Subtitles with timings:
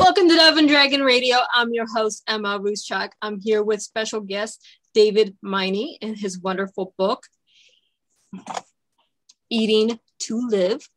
[0.00, 1.36] Welcome to Dove and Dragon Radio.
[1.52, 3.10] I'm your host, Emma Ruscsak.
[3.20, 7.26] I'm here with special guest David Meine in his wonderful book,
[9.50, 10.88] Eating to Live,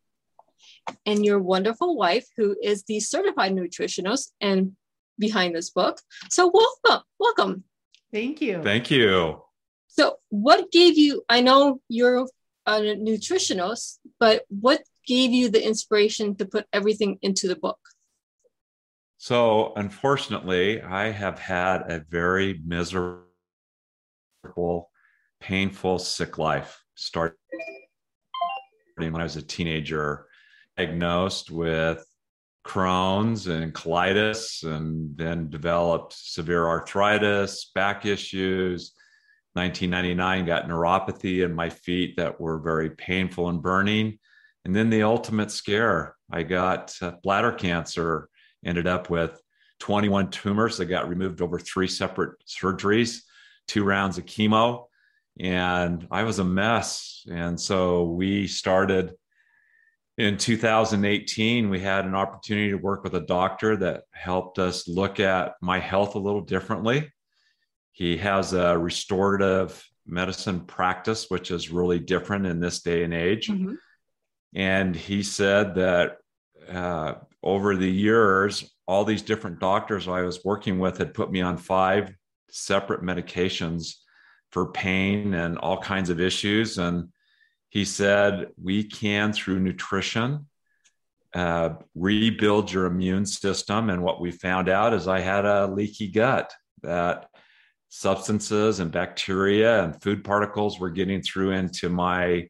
[1.05, 4.77] and your wonderful wife, who is the certified nutritionist and
[5.19, 5.99] behind this book.
[6.29, 7.03] So, welcome.
[7.19, 7.65] Welcome.
[8.13, 8.63] Thank you.
[8.63, 9.41] Thank you.
[9.87, 11.23] So, what gave you?
[11.27, 12.25] I know you're
[12.65, 17.79] a nutritionist, but what gave you the inspiration to put everything into the book?
[19.23, 23.23] So, unfortunately, I have had a very miserable,
[25.39, 26.83] painful, sick life.
[26.95, 27.37] Starting
[28.97, 30.25] when I was a teenager,
[30.75, 32.05] diagnosed with
[32.67, 38.91] Crohn's and colitis, and then developed severe arthritis, back issues.
[39.53, 44.19] 1999 got neuropathy in my feet that were very painful and burning.
[44.65, 48.27] And then the ultimate scare I got uh, bladder cancer
[48.65, 49.39] ended up with
[49.79, 53.21] 21 tumors that got removed over three separate surgeries,
[53.67, 54.85] two rounds of chemo,
[55.39, 57.25] and I was a mess.
[57.29, 59.13] And so we started
[60.17, 61.69] in 2018.
[61.69, 65.79] We had an opportunity to work with a doctor that helped us look at my
[65.79, 67.11] health a little differently.
[67.91, 73.47] He has a restorative medicine practice, which is really different in this day and age.
[73.47, 73.75] Mm-hmm.
[74.55, 76.17] And he said that
[76.69, 81.41] uh, over the years, all these different doctors I was working with had put me
[81.41, 82.13] on five
[82.49, 83.95] separate medications
[84.51, 86.77] for pain and all kinds of issues.
[86.77, 87.09] And
[87.69, 90.47] he said, We can, through nutrition,
[91.33, 93.89] uh, rebuild your immune system.
[93.89, 97.27] And what we found out is I had a leaky gut that
[97.89, 102.47] substances and bacteria and food particles were getting through into my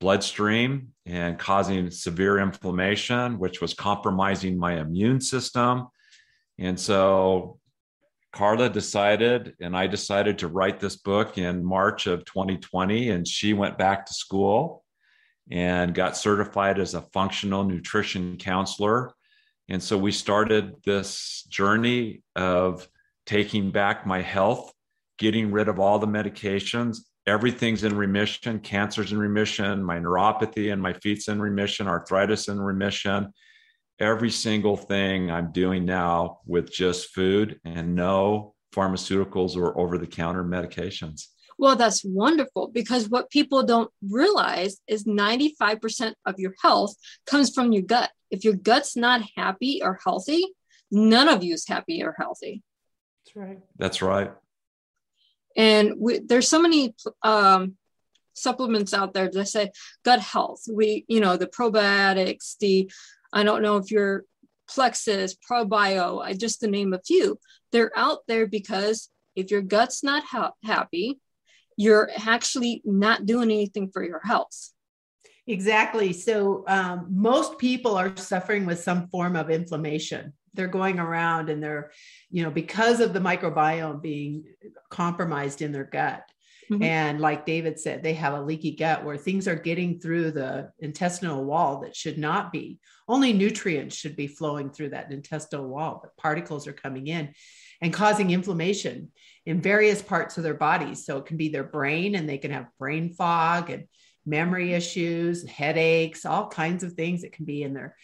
[0.00, 5.88] bloodstream and causing severe inflammation, which was compromising my immune system.
[6.56, 7.58] And so
[8.32, 13.10] Carla decided, and I decided to write this book in March of 2020.
[13.10, 14.84] And she went back to school
[15.50, 19.12] and got certified as a functional nutrition counselor.
[19.68, 22.88] And so we started this journey of
[23.26, 24.72] taking back my health,
[25.18, 26.98] getting rid of all the medications,
[27.30, 32.60] everything's in remission cancer's in remission my neuropathy and my feet's in remission arthritis in
[32.60, 33.32] remission.
[34.00, 41.26] Every single thing i'm doing now with just food and no pharmaceuticals or over-the-counter medications.
[41.56, 47.70] Well that's wonderful because what people don't realize is 95% of your health comes from
[47.70, 48.10] your gut.
[48.32, 50.44] If your gut's not happy or healthy
[50.90, 52.64] none of you is happy or healthy.
[53.24, 53.58] That's right.
[53.78, 54.32] That's right
[55.56, 57.76] and we, there's so many um,
[58.34, 59.70] supplements out there that say
[60.04, 60.62] gut health.
[60.72, 62.90] We, you know, the probiotics, the,
[63.32, 64.24] I don't know if you're
[64.68, 67.38] Plexus, Probio, I just to name a few.
[67.72, 71.18] They're out there because if your gut's not ha- happy,
[71.76, 74.72] you're actually not doing anything for your health.
[75.46, 76.12] Exactly.
[76.12, 81.62] So um, most people are suffering with some form of inflammation they're going around and
[81.62, 81.90] they're
[82.30, 84.44] you know because of the microbiome being
[84.90, 86.22] compromised in their gut.
[86.70, 86.84] Mm-hmm.
[86.84, 90.70] and like david said they have a leaky gut where things are getting through the
[90.78, 92.78] intestinal wall that should not be.
[93.08, 97.34] Only nutrients should be flowing through that intestinal wall but particles are coming in
[97.80, 99.10] and causing inflammation
[99.46, 101.04] in various parts of their bodies.
[101.04, 103.84] So it can be their brain and they can have brain fog and
[104.30, 107.96] memory issues headaches all kinds of things It can be in their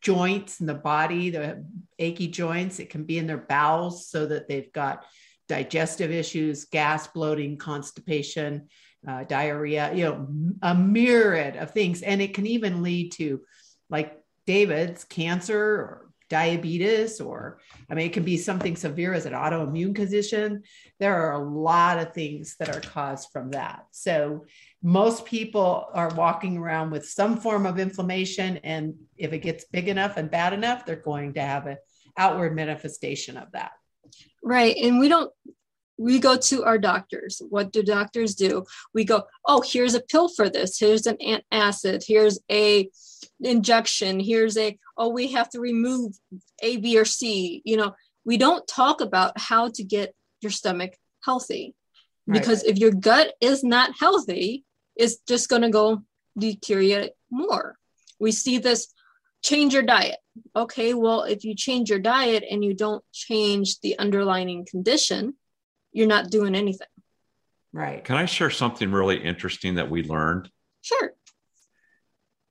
[0.00, 1.64] joints in the body, the
[1.98, 2.80] achy joints.
[2.80, 5.04] It can be in their bowels so that they've got
[5.48, 8.68] digestive issues, gas, bloating, constipation,
[9.06, 10.28] uh, diarrhea, you know,
[10.62, 12.02] a myriad of things.
[12.02, 13.40] And it can even lead to,
[13.88, 17.58] like David's, cancer or diabetes, or
[17.88, 20.62] I mean, it can be something severe as an autoimmune condition.
[20.98, 23.86] There are a lot of things that are caused from that.
[23.92, 24.44] So,
[24.82, 29.88] most people are walking around with some form of inflammation and if it gets big
[29.88, 31.76] enough and bad enough they're going to have an
[32.16, 33.72] outward manifestation of that.
[34.42, 35.32] Right and we don't
[36.00, 37.42] we go to our doctors.
[37.48, 38.64] What do doctors do?
[38.94, 40.78] We go oh here's a pill for this.
[40.78, 41.18] Here's an
[41.50, 42.04] acid.
[42.06, 42.88] Here's a
[43.40, 44.20] injection.
[44.20, 46.14] Here's a oh we have to remove
[46.62, 47.62] a b or c.
[47.64, 51.74] You know we don't talk about how to get your stomach healthy.
[52.30, 52.72] Because right.
[52.72, 54.64] if your gut is not healthy
[54.98, 56.02] is just going to go
[56.36, 57.76] deteriorate more.
[58.18, 58.92] We see this
[59.42, 60.18] change your diet.
[60.54, 65.34] Okay, well, if you change your diet and you don't change the underlying condition,
[65.92, 66.88] you're not doing anything.
[67.72, 68.02] Right.
[68.02, 70.50] Can I share something really interesting that we learned?
[70.82, 71.12] Sure.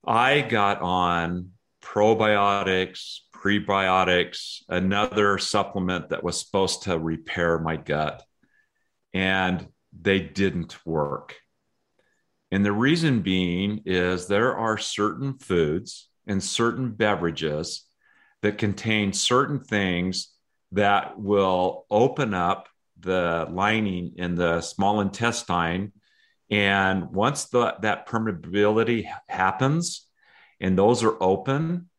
[0.06, 1.52] I got on
[1.84, 8.24] probiotics, prebiotics, another supplement that was supposed to repair my gut.
[9.14, 9.68] And
[10.00, 11.36] they didn't work.
[12.52, 17.86] And the reason being is there are certain foods and certain beverages
[18.42, 20.34] that contain certain things
[20.72, 22.68] that will open up
[23.00, 25.92] the lining in the small intestine.
[26.50, 30.08] And once the, that permeability happens
[30.60, 31.90] and those are open,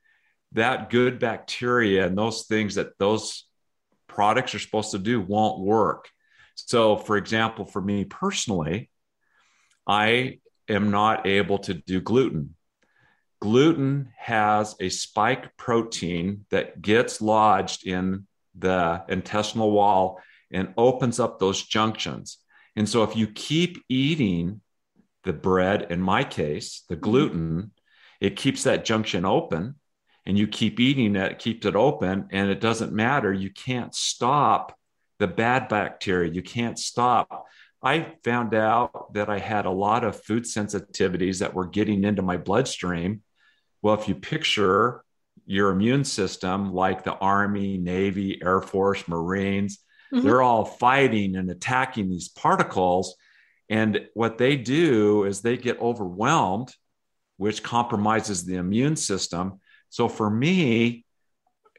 [0.53, 3.45] that good bacteria and those things that those
[4.07, 6.09] products are supposed to do won't work.
[6.55, 8.91] So, for example, for me personally,
[9.89, 12.55] I am not able to do gluten.
[13.41, 18.27] Gluten has a spike protein that gets lodged in
[18.57, 20.21] the intestinal wall
[20.51, 22.39] and opens up those junctions.
[22.77, 24.61] And so, if you keep eating
[25.25, 27.03] the bread, in my case, the mm-hmm.
[27.03, 27.71] gluten,
[28.21, 29.77] it keeps that junction open
[30.29, 33.33] and you keep eating it, it keeps it open, and it doesn't matter.
[33.33, 34.77] You can't stop
[35.19, 36.31] the bad bacteria.
[36.31, 37.47] You can't stop.
[37.83, 42.23] I found out that I had a lot of food sensitivities that were getting into
[42.23, 43.23] my bloodstream.
[43.83, 45.05] Well, if you picture
[45.47, 49.79] your immune system like the Army, Navy, Air Force, Marines,
[50.13, 50.25] mm-hmm.
[50.25, 53.15] they're all fighting and attacking these particles.
[53.69, 56.75] And what they do is they get overwhelmed,
[57.37, 59.61] which compromises the immune system.
[59.89, 61.05] So for me,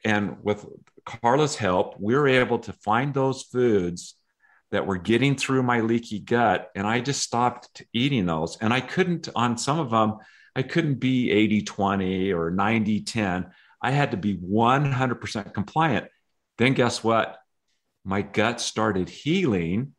[0.06, 0.66] and with
[1.06, 4.16] Carla's help, we were able to find those foods
[4.72, 6.70] that were getting through my leaky gut.
[6.76, 8.58] And I just stopped eating those.
[8.62, 10.18] And I couldn't, on some of them,
[10.56, 13.48] I couldn't be 80 20 or 90 10.
[13.82, 16.08] I had to be 100% compliant.
[16.58, 17.38] Then guess what?
[18.04, 19.94] My gut started healing.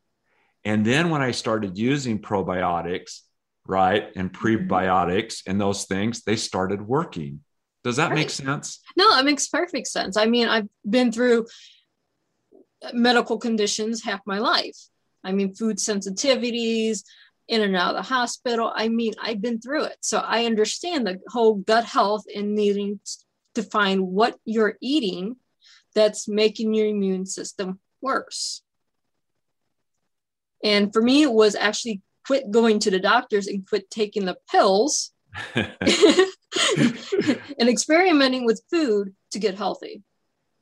[0.64, 3.20] And then when I started using probiotics,
[3.66, 4.66] right, and mm-hmm.
[4.68, 7.40] prebiotics and those things, they started working.
[7.82, 8.16] Does that right.
[8.16, 8.80] make sense?
[8.96, 10.16] No, it makes perfect sense.
[10.16, 11.46] I mean, I've been through
[12.92, 14.76] medical conditions half my life.
[15.22, 17.02] I mean, food sensitivities,
[17.50, 18.72] in and out of the hospital.
[18.74, 19.96] I mean, I've been through it.
[20.02, 23.00] So I understand the whole gut health and needing
[23.56, 25.36] to find what you're eating
[25.92, 28.62] that's making your immune system worse.
[30.62, 34.36] And for me, it was actually quit going to the doctors and quit taking the
[34.48, 35.10] pills
[35.56, 35.68] and
[37.58, 40.04] experimenting with food to get healthy.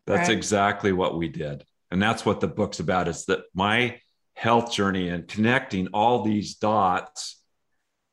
[0.07, 0.37] That's right.
[0.39, 1.65] exactly what we did.
[1.91, 4.01] And that's what the book's about is that my
[4.35, 7.43] health journey and connecting all these dots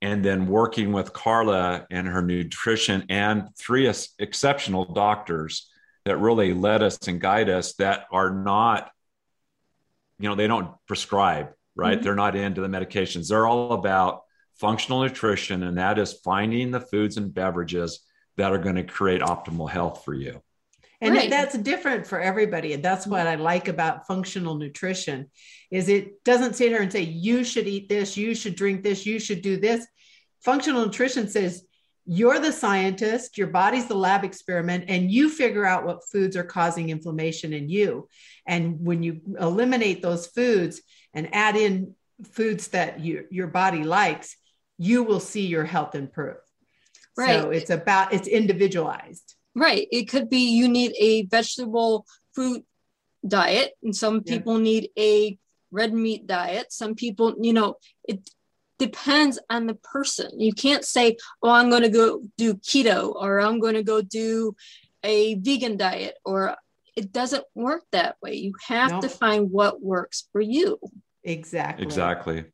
[0.02, 5.70] and then working with Carla and her nutrition and three exceptional doctors
[6.06, 8.92] that really led us and guide us that are not,
[10.20, 11.96] you know, they don't prescribe, right?
[11.96, 12.04] Mm-hmm.
[12.04, 13.30] They're not into the medications.
[13.30, 14.22] They're all about
[14.60, 18.00] functional nutrition, and that is finding the foods and beverages
[18.38, 20.42] that are going to create optimal health for you.
[21.02, 21.30] And right.
[21.30, 22.74] that's different for everybody.
[22.74, 25.30] And that's what I like about functional nutrition
[25.72, 29.06] is it doesn't sit here and say, you should eat this, you should drink this,
[29.06, 29.86] you should do this.
[30.44, 31.64] Functional nutrition says,
[32.06, 36.44] you're the scientist, your body's the lab experiment, and you figure out what foods are
[36.44, 38.08] causing inflammation in you.
[38.48, 40.82] And when you eliminate those foods
[41.14, 41.96] and add in
[42.32, 44.38] foods that you, your body likes,
[44.78, 46.38] you will see your health improve.
[47.18, 47.42] Right.
[47.42, 49.36] So it's about it's individualized.
[49.56, 49.88] Right.
[49.92, 52.66] It could be you need a vegetable fruit
[53.26, 55.38] diet, and some people need a
[55.72, 56.72] red meat diet.
[56.72, 58.30] Some people, you know, it
[58.78, 60.40] depends on the person.
[60.40, 64.02] You can't say, oh, I'm going to go do keto or I'm going to go
[64.02, 64.56] do
[65.04, 66.56] a vegan diet or
[66.96, 68.36] it doesn't work that way.
[68.36, 69.02] You have nope.
[69.02, 70.80] to find what works for you.
[71.24, 71.86] Exactly.
[71.86, 72.46] Exactly.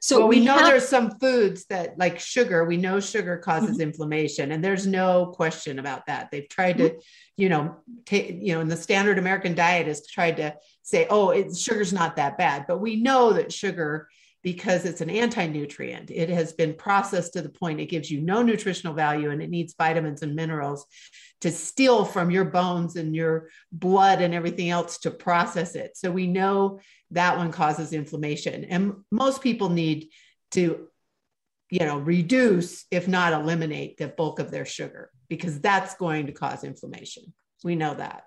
[0.00, 3.38] So well, we, we know have- there's some foods that like sugar, we know sugar
[3.38, 3.82] causes mm-hmm.
[3.82, 6.30] inflammation and there's no question about that.
[6.30, 6.98] They've tried mm-hmm.
[6.98, 7.04] to,
[7.36, 11.30] you know, take, you know, in the standard American diet has tried to say, oh,
[11.30, 14.08] it, sugar's not that bad, but we know that sugar
[14.42, 16.10] because it's an anti-nutrient.
[16.10, 19.50] It has been processed to the point it gives you no nutritional value and it
[19.50, 20.86] needs vitamins and minerals
[21.42, 25.96] to steal from your bones and your blood and everything else to process it.
[25.96, 26.80] So we know
[27.12, 28.64] that one causes inflammation.
[28.64, 30.08] And most people need
[30.52, 30.88] to,
[31.70, 36.32] you know, reduce, if not eliminate, the bulk of their sugar because that's going to
[36.32, 37.32] cause inflammation.
[37.64, 38.24] We know that.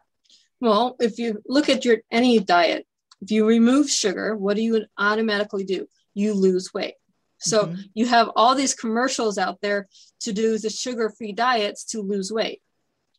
[0.60, 2.88] Well, if you look at your any diet,
[3.22, 5.88] if you remove sugar, what do you automatically do?
[6.15, 6.95] You lose weight.
[7.38, 7.81] So mm-hmm.
[7.93, 9.88] you have all these commercials out there
[10.22, 12.62] to do the sugar-free diets to lose weight.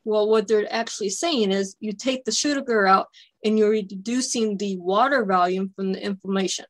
[0.04, 3.06] Well, what they're actually saying is you take the sugar out
[3.44, 6.64] and you're reducing the water volume from the inflammation.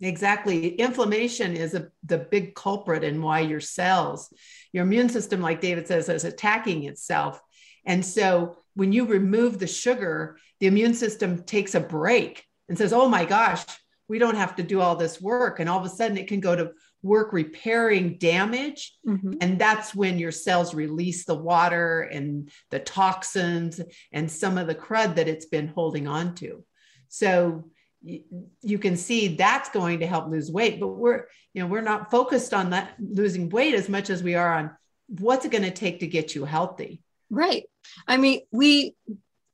[0.00, 0.68] Exactly.
[0.74, 4.32] Inflammation is a, the big culprit in why your cells,
[4.72, 7.40] your immune system, like David says, is attacking itself.
[7.84, 12.92] And so when you remove the sugar, the immune system takes a break and says,
[12.92, 13.64] oh my gosh,
[14.10, 15.60] we don't have to do all this work.
[15.60, 18.98] And all of a sudden it can go to work repairing damage.
[19.06, 19.34] Mm-hmm.
[19.40, 24.74] And that's when your cells release the water and the toxins and some of the
[24.74, 26.64] crud that it's been holding on to.
[27.06, 27.70] So
[28.02, 32.10] you can see that's going to help lose weight but we're you know we're not
[32.10, 34.70] focused on that losing weight as much as we are on
[35.18, 37.64] what's it going to take to get you healthy right
[38.08, 38.94] i mean we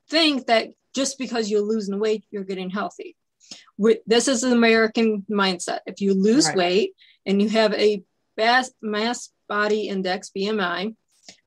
[0.08, 3.15] think that just because you're losing weight you're getting healthy
[3.76, 6.56] we, this is an american mindset if you lose right.
[6.56, 6.92] weight
[7.24, 8.02] and you have a
[8.36, 10.94] mass, mass body index bmi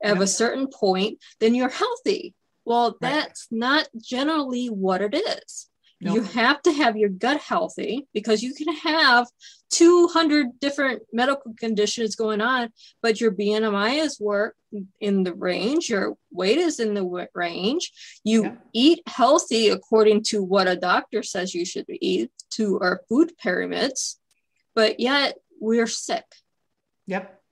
[0.02, 0.20] of yep.
[0.20, 3.58] a certain point then you're healthy well that's right.
[3.58, 5.69] not generally what it is
[6.02, 6.16] Nope.
[6.16, 9.26] You have to have your gut healthy because you can have
[9.70, 12.70] 200 different medical conditions going on,
[13.02, 14.56] but your BMI is work
[15.00, 17.92] in the range, your weight is in the range.
[18.24, 18.54] You yeah.
[18.72, 24.18] eat healthy according to what a doctor says you should eat to our food pyramids,
[24.74, 26.24] but yet we're sick.
[27.06, 27.42] Yep,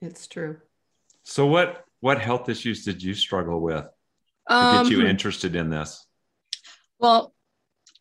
[0.00, 0.58] it's true.
[1.22, 3.84] So, what what health issues did you struggle with
[4.48, 6.06] to um, get you interested in this?
[6.98, 7.34] Well,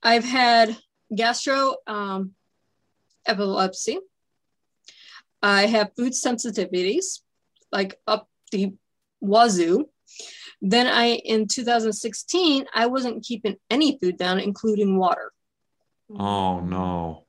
[0.04, 0.78] I've had
[1.14, 2.34] gastro um,
[3.26, 4.00] epilepsy.
[5.42, 7.22] I have food sensitivities,
[7.72, 8.74] like up the
[9.22, 9.90] wazoo.
[10.62, 15.32] Then I, in 2016, I wasn't keeping any food down, including water.
[16.10, 17.26] Oh no.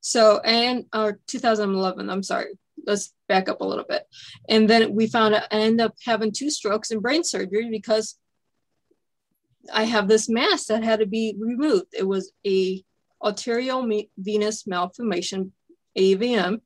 [0.00, 4.06] So, and or uh, 2011, I'm sorry, let's back up a little bit.
[4.48, 8.18] And then we found out I ended up having two strokes and brain surgery because
[9.72, 11.88] I have this mass that had to be removed.
[11.92, 12.82] It was a
[13.22, 15.52] arterial venous malformation,
[15.96, 16.60] AVM,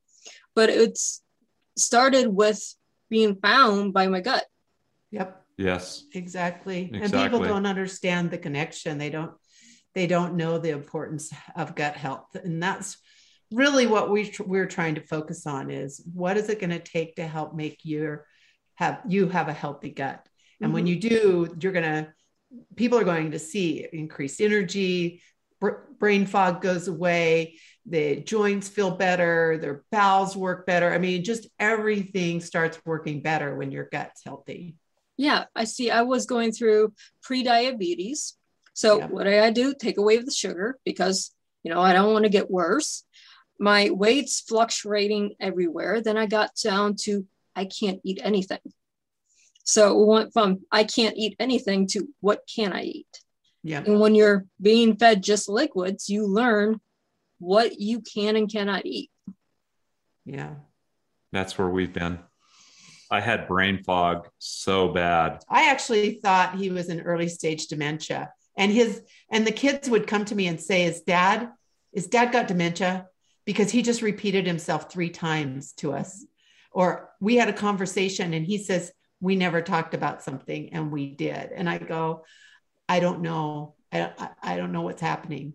[0.55, 1.21] but it's
[1.77, 2.61] started with
[3.09, 4.45] being found by my gut.
[5.11, 5.41] Yep.
[5.57, 6.05] Yes.
[6.13, 6.83] Exactly.
[6.83, 7.01] exactly.
[7.01, 8.97] And people don't understand the connection.
[8.97, 9.31] They don't
[9.95, 12.35] they don't know the importance of gut health.
[12.35, 12.97] And that's
[13.51, 17.15] really what we we're trying to focus on is what is it going to take
[17.15, 18.25] to help make your
[18.75, 20.25] have you have a healthy gut.
[20.61, 20.73] And mm-hmm.
[20.73, 22.13] when you do, you're going to
[22.75, 25.21] people are going to see increased energy,
[25.59, 30.93] br- brain fog goes away, the joints feel better, their bowels work better.
[30.93, 34.75] I mean, just everything starts working better when your gut's healthy.
[35.17, 35.91] Yeah, I see.
[35.91, 38.35] I was going through pre-diabetes.
[38.73, 39.07] So yeah.
[39.07, 39.73] what did I do?
[39.77, 41.31] Take away the sugar because
[41.63, 43.03] you know I don't want to get worse.
[43.59, 45.99] My weight's fluctuating everywhere.
[45.99, 47.25] Then I got down to
[47.55, 48.59] I can't eat anything.
[49.69, 53.19] So it went from I can't eat anything to what can I eat?
[53.61, 53.83] Yeah.
[53.85, 56.81] And when you're being fed just liquids, you learn
[57.37, 59.11] what you can and cannot eat.
[60.25, 60.55] Yeah.
[61.31, 62.17] That's where we've been.
[63.11, 65.43] I had brain fog so bad.
[65.47, 68.33] I actually thought he was in early stage dementia.
[68.57, 71.51] And his and the kids would come to me and say, Is dad,
[71.93, 73.05] is dad got dementia?
[73.45, 76.25] Because he just repeated himself three times to us.
[76.71, 81.09] Or we had a conversation and he says, we never talked about something and we
[81.09, 81.51] did.
[81.51, 82.25] And I go,
[82.87, 83.75] I don't know.
[83.91, 85.53] I, I don't know what's happening.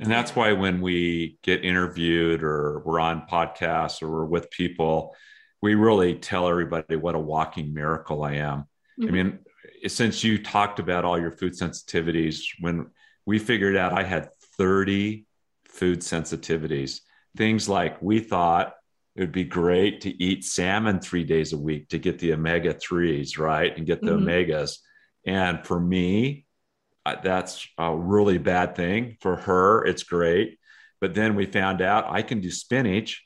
[0.00, 5.14] And that's why when we get interviewed or we're on podcasts or we're with people,
[5.60, 8.64] we really tell everybody what a walking miracle I am.
[8.98, 9.08] Mm-hmm.
[9.08, 9.38] I mean,
[9.86, 12.86] since you talked about all your food sensitivities, when
[13.26, 15.26] we figured out I had 30
[15.64, 17.00] food sensitivities,
[17.36, 18.74] things like we thought
[19.18, 22.72] it would be great to eat salmon three days a week to get the omega
[22.72, 23.76] 3s, right?
[23.76, 24.28] And get the mm-hmm.
[24.28, 24.78] omegas.
[25.26, 26.46] And for me,
[27.04, 29.16] that's a really bad thing.
[29.20, 30.60] For her, it's great.
[31.00, 33.24] But then we found out I can do spinach.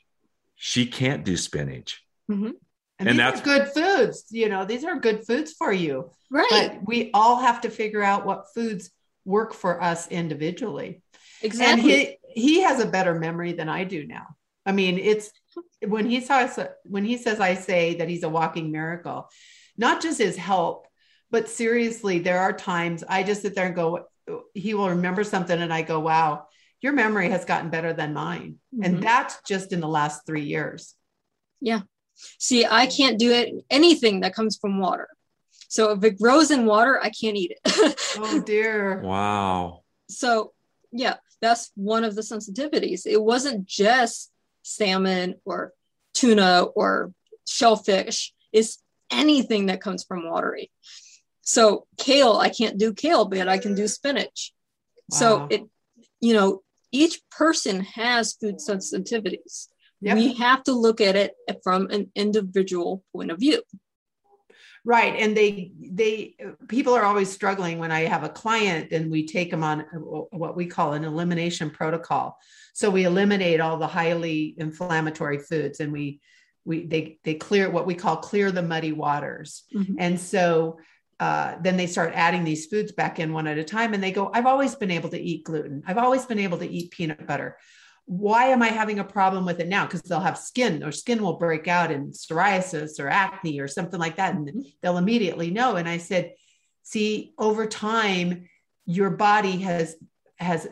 [0.55, 2.03] She can't do spinach.
[2.31, 2.51] Mm-hmm.
[2.97, 4.25] And, and that's good foods.
[4.31, 6.09] You know, these are good foods for you.
[6.31, 6.49] Right.
[6.49, 8.89] But we all have to figure out what foods
[9.25, 11.03] work for us individually.
[11.43, 11.71] Exactly.
[11.71, 14.25] And he he has a better memory than I do now.
[14.65, 15.31] I mean, it's
[15.85, 19.29] when he says when he says I say that he's a walking miracle,
[19.77, 20.87] not just his help,
[21.31, 24.05] but seriously, there are times I just sit there and go,
[24.53, 26.47] he will remember something, and I go, wow,
[26.81, 28.83] your memory has gotten better than mine, mm-hmm.
[28.83, 30.95] and that's just in the last three years.
[31.59, 31.81] Yeah.
[32.39, 35.09] See, I can't do it anything that comes from water.
[35.69, 38.15] So if it grows in water, I can't eat it.
[38.19, 39.01] oh dear.
[39.01, 39.81] Wow.
[40.09, 40.53] So
[40.91, 43.07] yeah, that's one of the sensitivities.
[43.07, 44.31] It wasn't just
[44.63, 45.73] salmon or
[46.13, 47.13] tuna or
[47.47, 48.77] shellfish is
[49.11, 50.71] anything that comes from watery.
[51.41, 54.53] So kale, I can't do kale, but I can do spinach.
[55.11, 55.17] Wow.
[55.17, 55.61] So it,
[56.21, 59.67] you know, each person has food sensitivities.
[60.01, 60.15] Yep.
[60.17, 63.61] We have to look at it from an individual point of view.
[64.85, 65.15] Right.
[65.17, 66.35] And they, they,
[66.67, 69.85] people are always struggling when I have a client and we take them on
[70.31, 72.37] what we call an elimination protocol.
[72.73, 76.19] So we eliminate all the highly inflammatory foods and we,
[76.65, 79.63] we, they, they clear what we call clear the muddy waters.
[79.73, 79.95] Mhm.
[79.99, 80.79] And so
[81.19, 84.11] uh, then they start adding these foods back in one at a time and they
[84.11, 85.83] go, I've always been able to eat gluten.
[85.87, 87.57] I've always been able to eat peanut butter.
[88.05, 89.85] Why am I having a problem with it now?
[89.85, 93.99] Because they'll have skin or skin will break out in psoriasis or acne or something
[93.99, 94.35] like that.
[94.35, 94.61] And mm-hmm.
[94.81, 95.77] they'll immediately know.
[95.77, 96.33] And I said,
[96.83, 98.49] see, over time,
[98.85, 99.95] your body has
[100.37, 100.67] has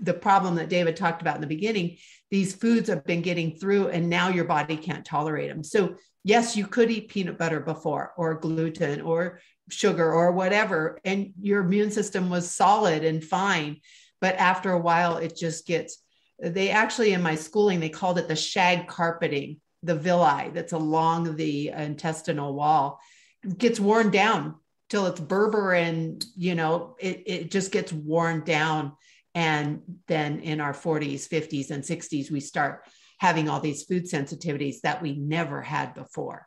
[0.00, 1.98] the problem that David talked about in the beginning.
[2.30, 5.64] These foods have been getting through, and now your body can't tolerate them.
[5.64, 11.32] So, yes, you could eat peanut butter before, or gluten, or sugar, or whatever, and
[11.40, 13.80] your immune system was solid and fine.
[14.20, 16.02] But after a while, it just gets.
[16.42, 21.36] They actually, in my schooling, they called it the shag carpeting, the villi that's along
[21.36, 23.00] the intestinal wall,
[23.42, 24.56] it gets worn down
[24.88, 28.92] till it's berber and you know it, it just gets worn down
[29.34, 32.84] and then in our 40s 50s and 60s we start
[33.18, 36.46] having all these food sensitivities that we never had before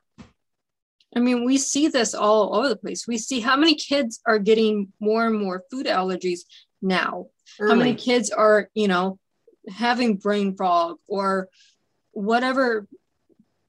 [1.16, 3.08] I mean, we see this all over the place.
[3.08, 6.40] We see how many kids are getting more and more food allergies
[6.82, 7.28] now.
[7.60, 9.20] How many kids are, you know,
[9.70, 11.50] having brain fog or
[12.12, 12.88] whatever.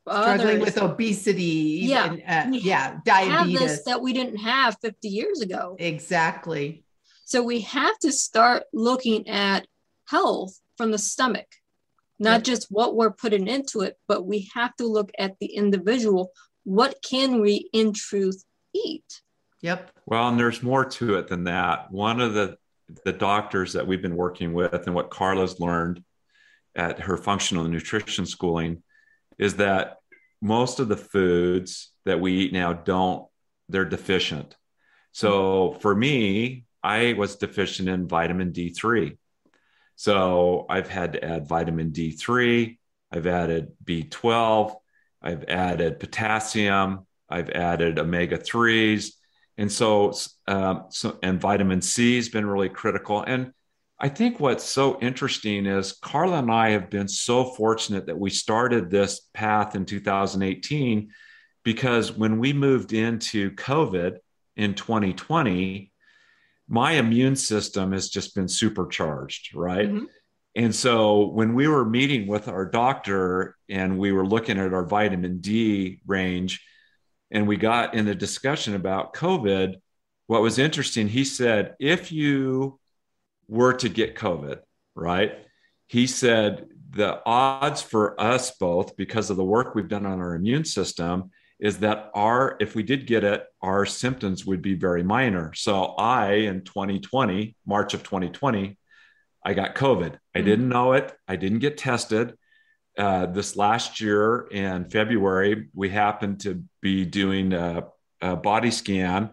[0.07, 2.13] struggling other- with obesity Yeah.
[2.13, 5.77] even, uh, We yeah have diabetes this that we didn't have 50 years ago.
[5.79, 6.85] exactly
[7.25, 9.67] So we have to start looking at
[10.11, 11.47] health from the stomach,
[12.19, 12.43] not Yep.
[12.45, 16.33] just what we're putting into it, but we have to look at the individual.
[16.65, 19.23] What can we in truth eat?
[19.63, 21.91] yep Well, and there's more to it than that.
[21.91, 22.59] One of the
[23.05, 26.03] the doctors that we've been working with, and what Carla's learned
[26.77, 28.83] at her functional nutrition schooling,
[29.39, 29.97] is that
[30.43, 33.27] most of the foods that we eat now don't
[33.69, 34.57] they're deficient.
[35.13, 39.17] So for me, I was deficient in vitamin D3.
[39.97, 42.77] So I've had to add vitamin D3.
[43.11, 44.75] I've added B12.
[45.23, 47.07] I've added potassium.
[47.29, 49.13] I've added omega 3s
[49.57, 50.13] and so,
[50.47, 53.23] um, so and vitamin C has been really critical.
[53.23, 53.53] And
[53.99, 58.31] I think what's so interesting is Carla and I have been so fortunate that we
[58.31, 61.11] started this path in 2018
[61.63, 64.19] because when we moved into COVID
[64.57, 65.93] in 2020,
[66.69, 69.89] my immune system has just been supercharged, right?
[69.89, 70.07] Mhm.
[70.57, 74.87] And so when we were meeting with our doctor and we were looking at our
[74.87, 76.65] vitamin D range,
[77.35, 79.75] and we got in the discussion about COVID,
[80.29, 82.79] what was interesting, he said, if you
[83.49, 84.61] were to get COVID,
[84.95, 85.33] right?
[85.87, 90.35] He said the odds for us both, because of the work we've done on our
[90.37, 95.03] immune system, is that our, if we did get it, our symptoms would be very
[95.03, 95.53] minor.
[95.55, 98.79] So I, in 2020, March of 2020,
[99.45, 100.17] I got COVID.
[100.35, 100.45] I Mhm.
[100.45, 101.13] didn't know it.
[101.27, 102.35] I didn't get tested
[102.97, 107.85] uh, this last year in February, we happened to be doing a,
[108.21, 109.31] a, body scan,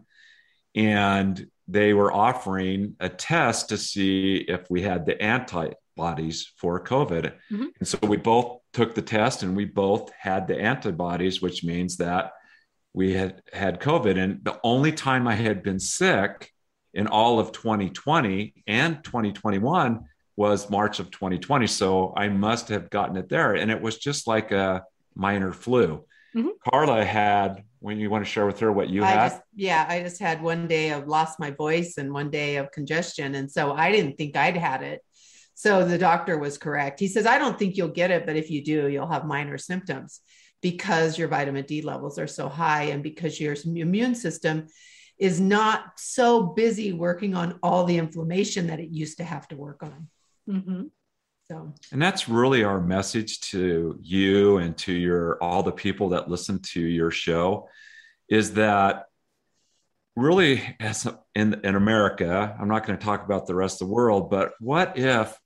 [0.76, 7.34] and they were offering a test to see if we had the antibodies for COVID.
[7.52, 7.68] Mhm.
[7.80, 11.98] And so we both took the test, and we both had the antibodies, which means
[11.98, 12.32] that
[12.94, 14.18] we had had COVID.
[14.18, 16.52] And the only time I had been sick
[16.94, 20.06] in all of 2020 and 2021
[20.42, 21.68] was March of 2020.
[21.68, 23.54] So I must have gotten it there.
[23.54, 24.84] And it was just like a
[25.16, 26.04] minor flu.
[26.36, 26.54] Mhm.
[26.68, 29.30] Carla had, when you want to share with her what you I had?
[29.30, 32.72] just, yeah, I just had one day of lost my voice and one day of
[32.72, 33.36] congestion.
[33.36, 35.02] And so I didn't think I'd had it.
[35.54, 37.00] So the doctor was correct.
[37.00, 39.60] He says, I don't think you'll get it, but if you do, you'll have minor
[39.60, 40.22] symptoms
[40.62, 44.56] because your vitamin D levels are so high and because your immune system
[45.20, 49.56] is not so busy working on all the inflammation that it used to have to
[49.56, 50.08] work on.
[50.52, 50.84] Mm-hmm.
[51.50, 56.30] So, and that's really our message to you and to your all the people that
[56.30, 57.68] listen to your show
[58.30, 59.06] is that
[60.16, 63.94] really as in, in america i'm not going to talk about the rest of the
[63.94, 65.38] world but what if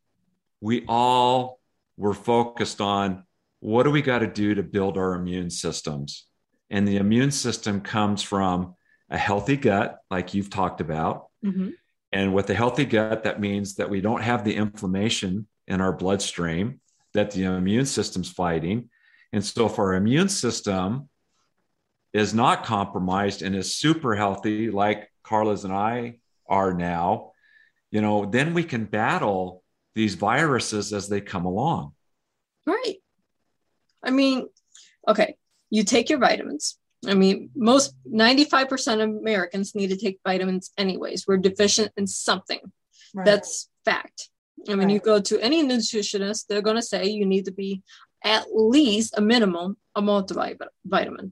[0.62, 1.60] we all
[1.98, 3.24] were focused on
[3.60, 6.26] what do we got to do to build our immune systems
[6.70, 8.76] and the immune system comes from
[9.10, 11.70] a healthy gut like you've talked about Mm-hmm.
[12.16, 15.92] And with a healthy gut, that means that we don't have the inflammation in our
[15.92, 16.80] bloodstream
[17.14, 18.90] that the immune system's fighting.
[19.34, 21.10] And so, if our immune system
[22.14, 27.34] is not compromised and is super healthy, like Carla's and I are now,
[27.92, 29.62] you know, then we can battle
[29.94, 31.96] these viruses as they come along.
[32.66, 32.96] Right.
[34.02, 34.48] I mean,
[35.06, 35.36] okay,
[35.70, 36.78] you take your vitamins.
[37.08, 41.26] I mean, most 95% of Americans need to take vitamins anyways.
[41.28, 42.60] We're deficient in something.
[43.14, 43.26] Right.
[43.26, 44.30] That's fact.
[44.68, 47.84] I mean, you go to any nutritionist, they're going to say you need to be
[48.24, 51.32] at least a minimum a multivitamin.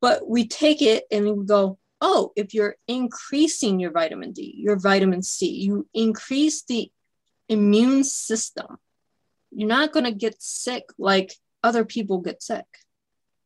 [0.00, 4.78] But we take it and we go, oh, if you're increasing your vitamin D, your
[4.78, 6.90] vitamin C, you increase the
[7.48, 8.78] immune system,
[9.50, 12.66] you're not going to get sick like other people get sick.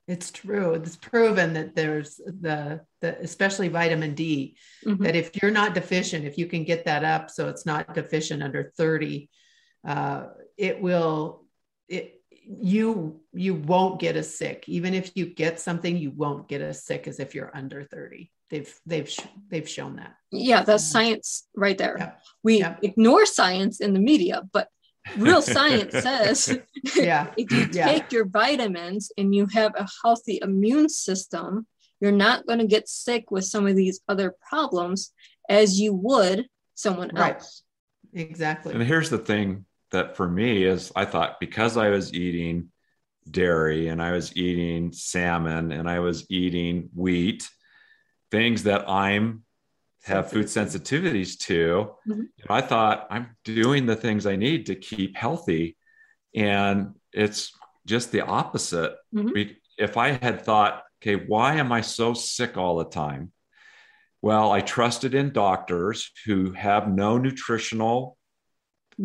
[0.09, 0.73] It's true.
[0.73, 5.05] It's proven that there's the, the especially vitamin D, Mhm.
[5.05, 8.43] that if you're not deficient, if you can get that up so it's not deficient
[8.43, 9.29] under 30,
[9.87, 11.45] uh, it will
[11.89, 14.65] it you you won't get as sick.
[14.67, 18.33] Even if you get something, you won't get as sick as if you're under 30.
[18.49, 20.15] They've they've sh- they've shown that.
[20.31, 21.97] Yeah, that's science right there.
[21.99, 22.21] Yep.
[22.43, 22.79] We Yep.
[22.83, 24.69] ignore science in the media, but
[25.17, 26.59] real science says
[26.97, 27.33] Yeah.
[27.37, 27.87] if you Yeah.
[27.87, 31.67] take your vitamins and you have a healthy immune system,
[32.01, 35.13] you're not going to get sick with some of these other problems
[35.49, 37.35] as you would someone Right.
[37.35, 37.63] else.
[38.13, 38.73] Exactly.
[38.75, 42.71] And here's the thing that for me is I thought because I was eating
[43.31, 47.49] dairy and I was eating salmon and I was eating wheat,
[48.31, 49.45] things that I'm
[50.05, 52.29] have food sensitivities to, Mhm.
[52.37, 55.77] you I thought I'm doing the things I need to keep healthy.
[56.35, 57.53] And it's
[57.87, 58.95] just the opposite.
[59.15, 59.57] Mhm.
[59.77, 63.33] If I had thought, okay, why am I so sick all the time?
[64.23, 68.17] Well, I trusted in doctors who have no nutritional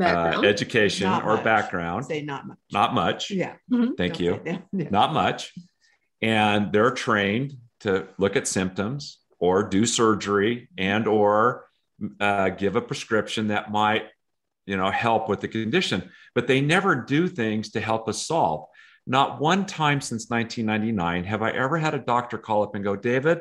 [0.01, 1.43] uh, education Not or much.
[1.43, 2.57] background, Say not much.
[2.71, 3.29] not much.
[3.29, 3.57] Yeah.
[3.69, 4.41] Thank Don't you.
[4.73, 4.89] Yeah.
[4.89, 5.53] Not much.
[6.19, 11.65] And they're trained to look at symptoms or do surgery and or
[12.19, 14.05] uh, give a prescription that might,
[14.65, 16.09] you know, help with the condition.
[16.35, 18.67] But they never do things to help us solve.
[19.05, 22.95] Not one time since 1999 have I ever had a doctor call up and go,
[22.95, 23.39] David,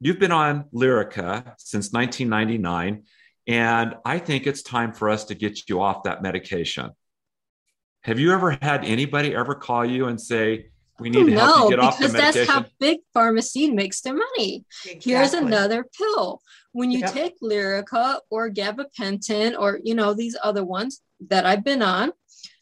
[0.00, 3.04] you've been on Lyrica since 1999,
[3.46, 6.90] and I think it's time for us to get you off that medication.
[8.02, 10.66] Have you ever had anybody ever call you and say,
[11.00, 14.02] we need to help no, you get off the because that's how big pharmacy makes
[14.02, 14.64] their money.
[14.84, 16.42] Here's another pill.
[16.72, 17.12] When you Yep.
[17.12, 22.12] take Lyrica or gabapentin or you know these other ones that I've been on,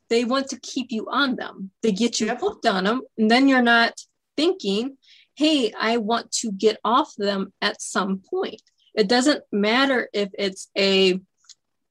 [0.09, 1.73] they want to keep you on them.
[1.83, 2.41] They get you Yep.
[2.41, 4.01] hooked on them, and then you're not
[4.37, 4.97] thinking,
[5.35, 8.63] "Hey, I want to get off them at some point."
[8.95, 11.21] It doesn't matter if it's a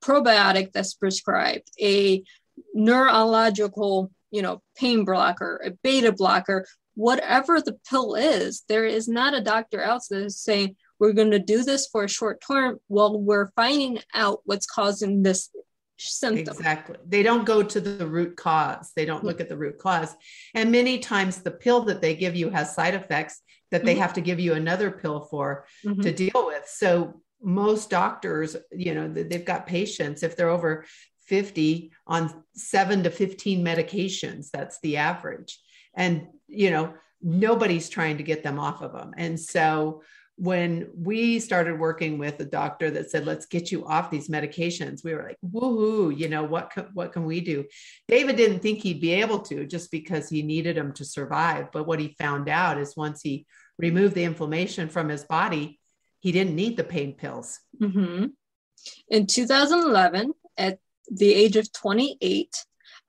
[0.02, 2.24] probiotic that's prescribed, a
[2.74, 9.34] neurological, you know, pain blocker, a beta blocker, whatever the pill is, there is not
[9.34, 13.20] a doctor out there saying, we're going to do this for a short term while
[13.20, 15.50] we're finding out what's causing this
[15.98, 16.56] symptom.
[16.56, 16.98] Exactly.
[17.08, 18.92] They don't go to the root cause.
[18.96, 20.16] They don't look at the root cause.
[20.56, 24.00] And many times the pill that they give you has side effects that they Mhm.
[24.00, 26.02] have to give you another pill for Mhm.
[26.02, 26.68] to deal with.
[26.68, 30.86] So most doctors, you know, they've got patients if they're over
[31.28, 35.60] 50 on 7 to 15 medications, that's the average.
[35.94, 39.14] And you know, nobody's trying to get them off of them.
[39.18, 40.02] And so
[40.38, 45.04] when we started working with a doctor that said, let's get you off these medications,
[45.04, 47.66] we were like, woohoo, you know, what can, what can we do?
[48.08, 51.72] David didn't think he'd be able to just because he needed them to survive.
[51.72, 53.48] But what he found out is once he
[53.80, 55.80] removed the inflammation from his body,
[56.20, 57.60] he didn't need the pain pills.
[57.82, 58.34] Mhm.
[59.10, 60.78] In 2011, at
[61.12, 62.56] the age of 28,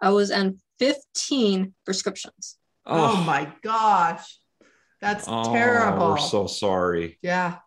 [0.00, 2.56] I was on 15 prescriptions.
[2.86, 4.38] Oh, oh, my gosh.
[5.00, 6.10] That's oh, terrible.
[6.10, 7.18] We're so sorry.
[7.22, 7.58] yeah.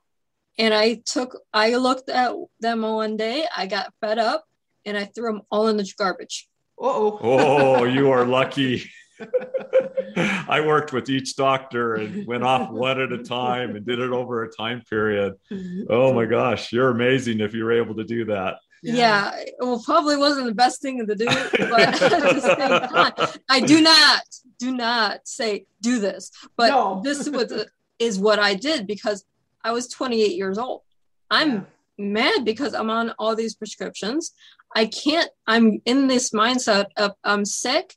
[0.57, 4.43] And I took, I looked at them one day, I got fed up,
[4.85, 6.49] and I threw them all in the garbage.
[6.79, 7.19] Uh-oh.
[7.21, 8.83] Oh, you are lucky.
[10.17, 14.11] I worked with each doctor and went off one at a time and did it
[14.11, 15.35] over a time period.
[15.89, 18.57] Oh my gosh, you're amazing if you were able to do that.
[18.83, 19.31] Yeah.
[19.59, 23.81] well, probably wasn't the best thing to do, but at the same time, I do
[23.81, 24.21] not,
[24.57, 26.31] do not say do this.
[26.57, 27.01] But No.
[27.03, 27.65] this was,
[27.99, 29.23] is what I did because
[29.63, 30.81] I was 28 years old.
[31.29, 31.61] I'm Yeah.
[31.97, 34.31] mad because I'm on all these prescriptions.
[34.75, 37.95] I can't, I'm in this mindset of I'm sick,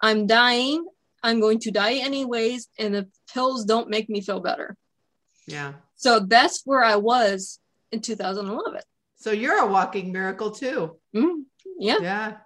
[0.00, 0.86] I'm dying,
[1.22, 4.76] I'm going to die anyways, and the pills don't make me feel better.
[5.46, 5.72] Yeah.
[5.96, 7.58] So that's where I was
[7.90, 8.80] in 2011.
[9.20, 10.96] So you're a walking miracle too.
[11.14, 11.42] Mm,
[11.78, 11.98] yeah.
[12.00, 12.36] Yeah.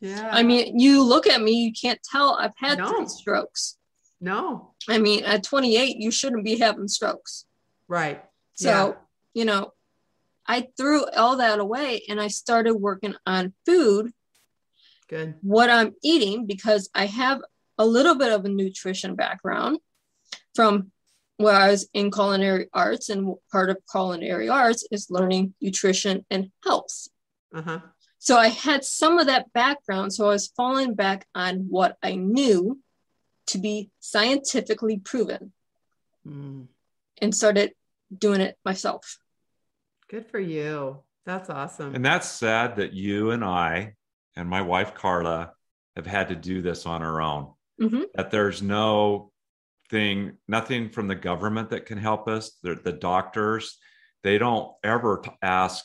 [0.00, 0.28] Yeah.
[0.32, 2.88] I mean, you look at me, you can't tell I've had No.
[2.90, 3.76] three strokes.
[4.20, 4.74] no.
[4.88, 7.44] I mean, at 28, you shouldn't be having strokes.
[7.86, 8.24] Right.
[8.54, 8.92] So, Yeah.
[9.34, 9.72] you know,
[10.46, 14.12] I threw all that away and I started working on food,
[15.08, 15.36] Good.
[15.42, 17.42] what I'm eating, because I have
[17.76, 19.78] a little bit of a nutrition background
[20.54, 20.90] from
[21.38, 26.50] where I was in culinary arts, and part of culinary arts is learning nutrition and
[26.64, 27.08] health.
[27.54, 27.78] Uh-huh.
[28.18, 30.12] So I had some of that background.
[30.12, 32.80] So I was falling back on what I knew
[33.46, 35.52] to be scientifically proven
[36.26, 36.66] Mm.
[37.22, 37.72] and started
[38.16, 39.18] doing it myself.
[40.10, 40.98] Good for you.
[41.24, 41.94] That's awesome.
[41.94, 43.94] And that's sad that you and I
[44.36, 45.52] and my wife Carla
[45.96, 47.54] have had to do this on our own.
[47.80, 48.06] Mhm.
[48.14, 49.32] That there's no
[49.90, 52.58] thing, nothing from the government that can help us.
[52.62, 53.78] The, the doctors,
[54.22, 55.84] they don't ever t- ask.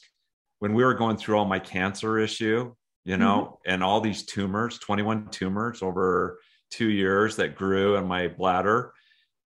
[0.60, 2.74] When we were going through all my cancer issue,
[3.06, 6.40] you know, and all these tumors, 21 tumors over
[6.72, 8.94] two years that grew in my bladder,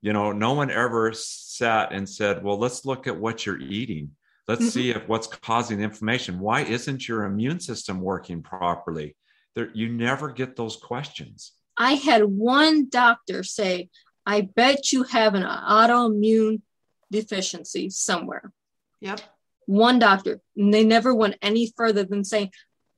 [0.01, 4.11] you know, no one ever sat and said, well, let's look at what you're eating.
[4.47, 4.71] Let's Mhm.
[4.71, 6.39] see if what's causing the inflammation.
[6.39, 9.15] Why isn't your immune system working properly?
[9.55, 11.51] There, you never get those questions.
[11.75, 13.89] I had one doctor say,
[14.27, 16.61] I bet you have an autoimmune
[17.09, 18.51] deficiency somewhere.
[18.99, 19.21] yep.
[19.67, 20.41] One doctor.
[20.55, 22.51] And they never went any further than saying,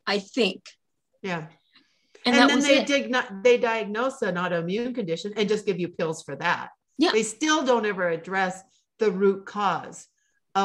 [0.07, 0.63] I think.
[1.21, 1.45] Yeah.
[2.25, 5.89] And, And, then they dig not, they diagnose an autoimmune condition and just give you
[5.89, 6.69] pills for that.
[6.97, 7.11] Yeah.
[7.11, 8.61] They still don't ever address
[8.97, 10.07] the root cause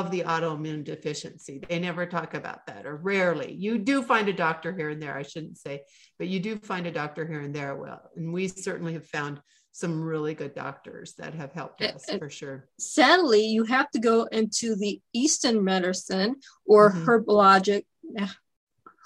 [0.01, 1.61] of the autoimmune deficiency.
[1.69, 3.53] They never talk about that or rarely.
[3.53, 5.83] You do find a doctor here and there, I shouldn't say,
[6.19, 7.75] but you do find a doctor here and there.
[7.77, 9.41] Well, and we certainly have found
[9.73, 12.69] some really good doctors that have helped us and- for sure.
[12.79, 17.05] Sadly, you have to go into the Eastern medicine or Mhm.
[17.05, 17.85] herbologic,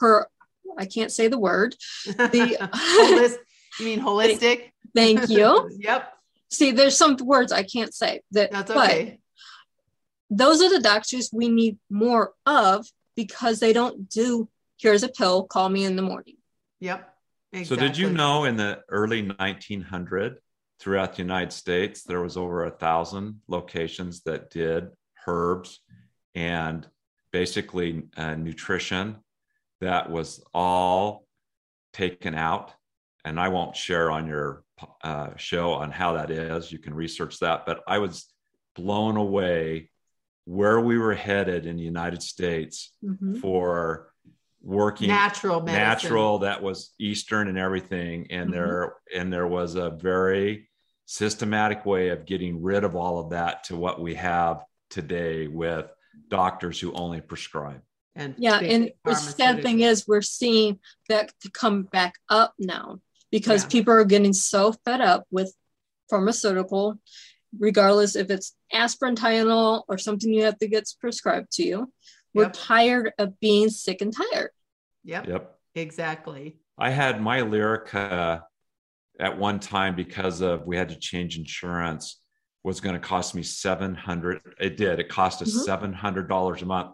[0.00, 0.28] her,
[0.76, 1.74] I can't say the word.
[2.06, 3.36] Holis-
[3.78, 4.70] you mean holistic?
[4.94, 5.70] Thank you.
[5.78, 6.12] yep,
[6.50, 9.20] See, there's some words I can't say that, that's but okay.
[10.30, 12.86] Those are the doctors we need more of
[13.16, 16.36] because they don't do here's a pill call me in the morning
[16.80, 17.14] Yep.
[17.64, 20.36] So, did you know in the early 1900
[20.80, 24.90] throughout the United States, there was over a thousand locations that did
[25.26, 25.80] herbs
[26.34, 26.86] and
[27.32, 29.16] basically uh, nutrition
[29.80, 31.26] that was all
[31.92, 32.72] taken out.
[33.24, 34.62] And I won't share on your
[35.02, 36.70] uh, show on how that is.
[36.70, 37.66] You can research that.
[37.66, 38.26] But I was
[38.76, 39.90] blown away
[40.48, 43.38] where we were headed in the United States Mhm.
[43.38, 44.10] for
[44.62, 45.82] working natural medicine?
[46.10, 48.52] natural that was eastern and everything and Mhm.
[48.54, 50.70] there and there was a very
[51.04, 55.86] systematic way of getting rid of all of that to what we have today with
[56.28, 57.82] doctors who only prescribe
[58.16, 60.80] And yeah and the sad thing is we're seeing
[61.10, 63.68] that to come back up now because Yeah.
[63.68, 65.54] people are getting so fed up with
[66.10, 66.98] pharmaceutical
[67.58, 71.92] regardless if it's aspirin tylenol or something you have to get prescribed to you
[72.34, 72.52] we're Yep.
[72.54, 74.50] tired of being sick and tired
[75.04, 76.58] Yep, yep exactly.
[76.76, 78.42] i had my lyrica
[79.20, 82.20] at one time because of we had to change insurance
[82.64, 85.94] was going to cost me 700 it did it cost us Mhm.
[85.94, 86.90] $700 a month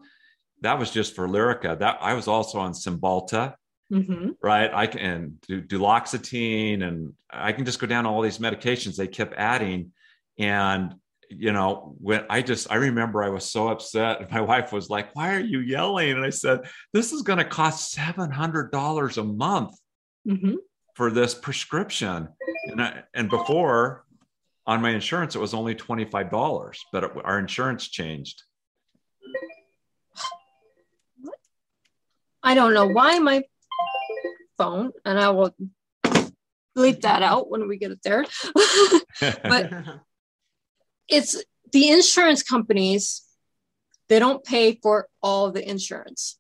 [0.61, 3.55] that was just for lyrica that i was also on cymbalta
[3.91, 4.71] hmm right?
[4.75, 9.33] I can do duloxetine and I can just go down all these medications they kept
[9.39, 9.93] adding.
[10.39, 10.95] And,
[11.31, 14.31] you know, when I just, I remember I was so upset.
[14.33, 16.13] My wife was like, Why are you yelling?
[16.13, 16.61] And I said,
[16.93, 19.77] This is going to cost $700 a month
[20.27, 20.55] hmm
[20.97, 22.29] for this prescription.
[22.69, 24.05] And, I, and before
[24.65, 28.45] on my insurance, it was only $25, but it, our insurance changed.
[32.45, 33.43] I don't know why my
[34.57, 35.55] phone, and I will
[36.77, 38.25] bleep that out when we get it there.
[39.43, 39.73] But-
[41.09, 43.23] it's the insurance companies,
[44.09, 46.39] they don't pay for all the insurance.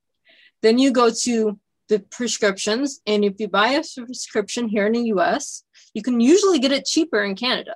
[0.63, 5.05] Then you go to the prescriptions, and if you buy a prescription here in the
[5.15, 7.75] US, you can usually get it cheaper in Canada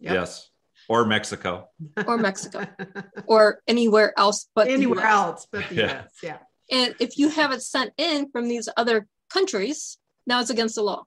[0.00, 0.14] Yep.
[0.14, 0.48] Yes.
[0.88, 1.68] Or Mexico.
[2.06, 2.66] or Mexico
[3.26, 5.12] or anywhere else but the anywhere US.
[5.12, 6.02] else but the Yeah.
[6.04, 6.10] US.
[6.22, 6.38] Yeah.
[6.70, 10.82] And if you have it sent in from these other countries, now it's against the
[10.82, 11.04] law.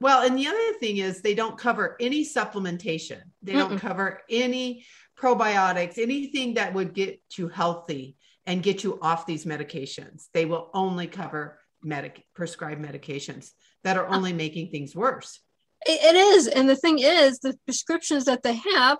[0.00, 3.20] Well, and the other thing is they don't cover any supplementation.
[3.42, 4.86] They don't cover any
[5.18, 10.28] probiotics, anything that would get you healthy and get you off these medications.
[10.32, 13.50] They will only cover medic prescribed medications
[13.84, 14.16] that are uh.
[14.16, 15.40] only making things worse.
[15.86, 16.46] It, it is.
[16.46, 18.98] And the thing is, the prescriptions that they have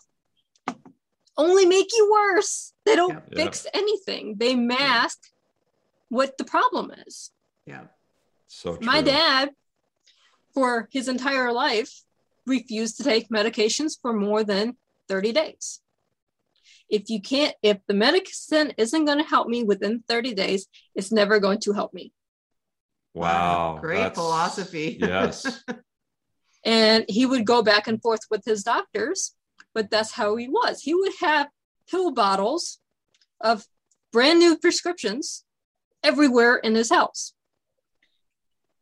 [1.37, 2.75] only make you worse.
[2.85, 3.21] They don't Yeah.
[3.31, 3.45] Yeah.
[3.45, 5.19] fix anything, they mask
[6.09, 7.31] what the problem is.
[7.67, 7.85] Yeah.
[8.47, 8.87] So true.
[8.87, 9.51] My dad,
[10.55, 12.03] for his entire life,
[12.47, 14.77] refused to take medications for more than
[15.09, 15.81] 30 days.
[16.89, 21.13] if you can't, if the medicine isn't going to help me within 30 days, it's
[21.13, 22.13] never going to help me.
[23.15, 23.79] Wow.
[23.81, 24.99] Great philosophy.
[25.01, 25.63] yes.
[26.65, 29.37] and he would go back and forth with his doctors,
[29.75, 30.83] but that's how he was.
[30.83, 31.49] He would have
[31.89, 32.79] pill bottles
[33.41, 33.67] of
[34.13, 35.45] brand new prescriptions
[36.03, 37.35] everywhere in his house.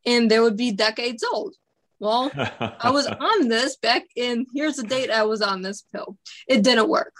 [0.08, 1.54] And they would be decades old.
[2.00, 2.30] Well,
[2.80, 6.16] I was on this back in, here's the date I was on this pill.
[6.48, 7.14] It didn't work.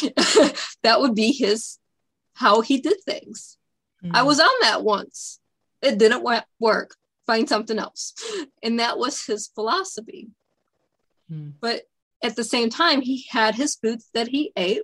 [0.82, 1.78] that would be his,
[2.34, 3.58] how he did things.
[4.04, 4.14] Mm-hmm.
[4.14, 5.40] I was on that once.
[5.80, 6.24] It didn't
[6.60, 6.94] work.
[7.26, 8.14] Find something else.
[8.62, 10.28] And that was his philosophy.
[11.30, 11.50] Mm-hmm.
[11.60, 11.82] But
[12.22, 14.82] at the same time, he had his foods that he ate.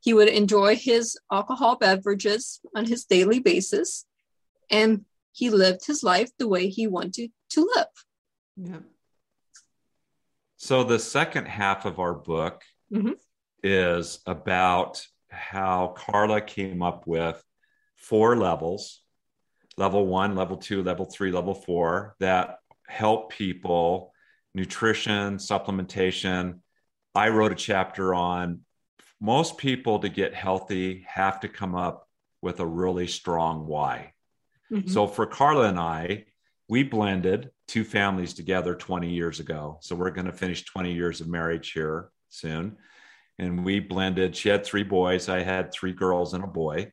[0.00, 4.04] He would enjoy his alcohol beverages on his daily basis.
[4.70, 7.86] And he lived his life the way he wanted to live.
[8.56, 8.78] Yeah.
[10.56, 13.12] So the second half of our book mm-hmm.
[13.62, 17.42] is about how Carla came up with
[17.96, 19.00] four levels
[19.76, 24.12] level one, level two, level three, level four that help people
[24.54, 26.60] nutrition, supplementation.
[27.12, 28.60] I wrote a chapter on
[29.20, 32.08] most people to get healthy have to come up
[32.40, 34.13] with a really strong why.
[34.72, 34.88] Mm-hmm.
[34.88, 36.24] So for Carla and I,
[36.68, 39.78] we blended two families together 20 years ago.
[39.80, 42.76] So we're going to finish 20 years of marriage here soon.
[43.38, 46.92] And we blended, she had three boys, I had three girls and a boy.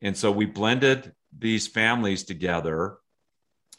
[0.00, 2.98] And so we blended these families together.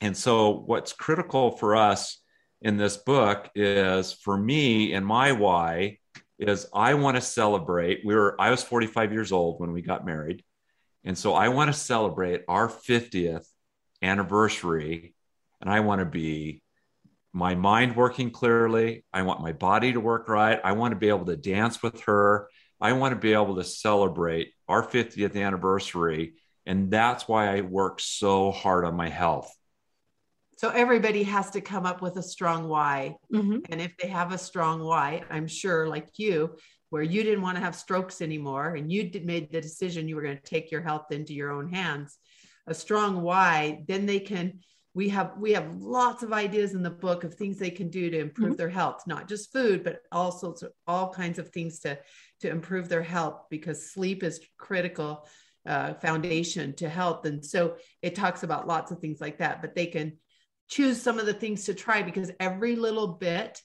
[0.01, 2.21] And so what's critical for us
[2.62, 5.97] in this book is for me and my why
[6.38, 8.01] is I want to celebrate.
[8.05, 10.43] We were I was 45 years old when we got married.
[11.10, 13.48] And so I want to celebrate our 50th
[14.04, 15.15] anniversary
[15.60, 16.62] and I want to be
[17.34, 19.04] my mind working clearly.
[19.12, 20.62] I want my body to work right.
[20.63, 22.48] I want to be able to dance with her.
[22.80, 26.36] I want to be able to celebrate our 50th anniversary.
[26.67, 29.52] And that's why I work so hard on my health.
[30.58, 33.15] So everybody has to come up with a strong why.
[33.34, 33.62] Mm-hmm.
[33.72, 36.56] And if they have a strong why, I'm sure, like you,
[36.89, 40.15] where you didn't want to have strokes anymore and you did, made the decision you
[40.15, 42.17] were going to take your health into your own hands,
[42.67, 44.60] a strong why, then they can
[44.95, 48.10] we have we have lots of ideas in the book of things they can do
[48.10, 48.58] to improve mm-hmm.
[48.58, 50.56] their health not just food but also
[50.88, 51.97] all kinds of things to
[52.41, 55.28] to improve their health because sleep is critical
[55.65, 59.75] uh, foundation to health and so it talks about lots of things like that but
[59.75, 60.17] they can
[60.67, 63.62] choose some of the things to try because every little bit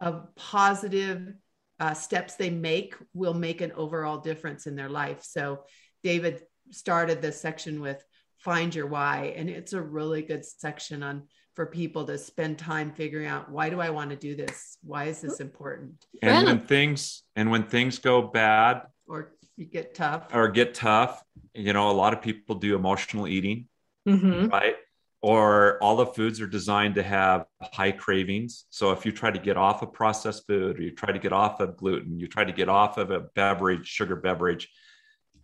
[0.00, 1.34] of positive
[1.80, 5.22] uh, steps they make will make an overall difference in their life.
[5.22, 5.64] So
[6.02, 8.04] david started this section with
[8.38, 11.22] find your why and it's a really good section on
[11.54, 14.78] for people to spend time figuring out why do i want to do this?
[14.82, 16.04] Why is this important?
[16.20, 20.34] And when things and when things go bad or you get tough.
[20.34, 21.22] or get tough
[21.54, 23.68] you know a lot of people do emotional eating
[24.06, 24.48] mm-hmm.
[24.48, 24.76] right
[25.24, 29.38] or all the foods are designed to have high cravings so if you try to
[29.38, 32.44] get off of processed food or you try to get off of gluten you try
[32.44, 34.68] to get off of a beverage sugar beverage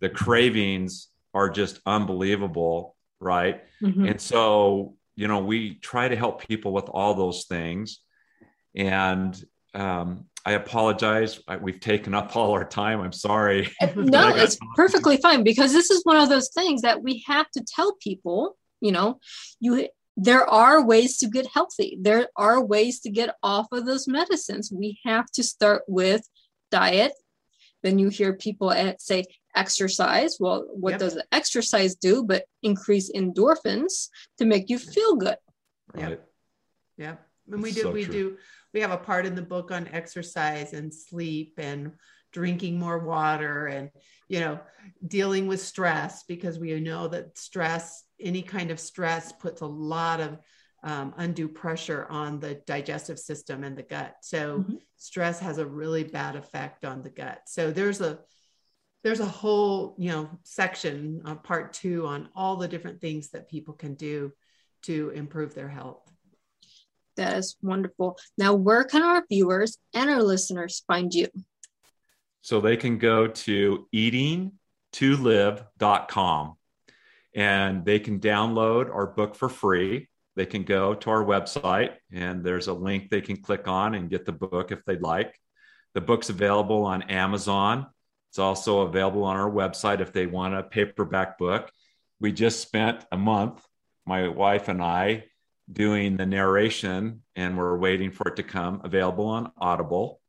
[0.01, 3.63] the cravings are just unbelievable, right?
[3.81, 4.05] Mm-hmm.
[4.05, 7.99] And so, you know, we try to help people with all those things.
[8.75, 9.41] And
[9.73, 11.39] um, I apologize.
[11.47, 12.99] I, we've taken up all our time.
[12.99, 13.71] I'm sorry.
[13.81, 17.49] Uh, no, it's perfectly fine because this is one of those things that we have
[17.51, 19.19] to tell people, you know,
[19.59, 21.97] you there are ways to get healthy.
[21.99, 24.71] There are ways to get off of those medicines.
[24.71, 26.27] We have to start with
[26.69, 27.13] diet.
[27.81, 30.37] Then you hear people at say, exercise.
[30.39, 30.99] Well, what yep.
[30.99, 35.37] does the exercise do but increase endorphins to make you feel good?
[35.93, 36.19] Right.
[36.97, 37.15] Yeah.
[37.51, 38.13] And we do, so we true.
[38.13, 38.37] do,
[38.73, 41.93] we have a part in the book on exercise and sleep and
[42.31, 43.89] drinking more water and,
[44.29, 44.59] you know,
[45.05, 50.19] dealing with stress because we know that stress, any kind of stress puts a lot
[50.19, 50.39] of
[50.83, 54.15] um, undue pressure on the digestive system and the gut.
[54.21, 54.75] So mm-hmm.
[54.97, 57.41] stress has a really bad effect on the gut.
[57.45, 58.19] So there's a,
[59.03, 63.49] there's a whole you know section uh, part two on all the different things that
[63.49, 64.31] people can do
[64.83, 66.09] to improve their health
[67.17, 71.27] that is wonderful now where can our viewers and our listeners find you
[72.41, 76.55] so they can go to eating2live.com
[77.35, 82.43] and they can download our book for free they can go to our website and
[82.43, 85.39] there's a link they can click on and get the book if they'd like
[85.93, 87.85] the book's available on amazon
[88.31, 91.69] it's also available on our website if they want a paperback book.
[92.21, 93.61] We just spent a month,
[94.05, 95.25] my wife and I,
[95.69, 100.21] doing the narration, and we're waiting for it to come available on Audible.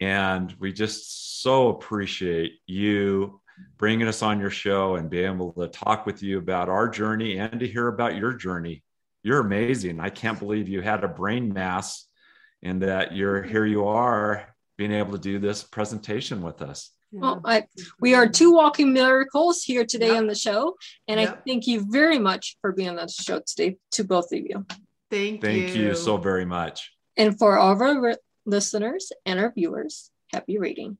[0.00, 3.40] And we just so appreciate you
[3.76, 7.38] bringing us on your show and being able to talk with you about our journey
[7.38, 8.82] and to hear about your journey.
[9.22, 10.00] You're amazing.
[10.00, 12.06] I can't believe you had a brain mass
[12.62, 14.46] and that you're here you are
[14.76, 16.90] being able to do this presentation with us.
[17.12, 17.66] Well, I,
[18.00, 20.16] we are two walking miracles here today Yep.
[20.16, 20.74] on the show.
[21.06, 24.40] And I thank you very much for being on the show today to both of
[24.40, 24.66] you.
[25.10, 25.48] Thank, you.
[25.48, 26.90] Thank you so very much.
[27.16, 30.98] And for all of our listeners and our viewers, happy reading.